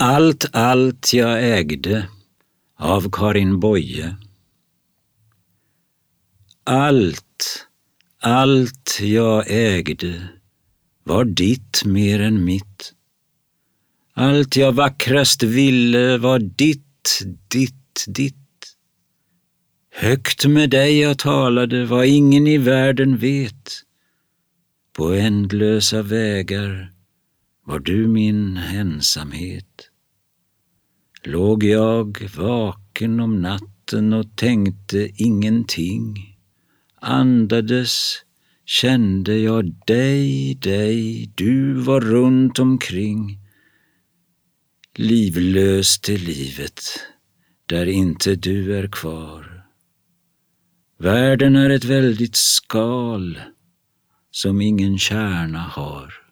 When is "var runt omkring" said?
41.74-43.38